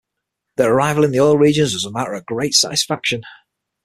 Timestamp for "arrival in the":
0.73-1.19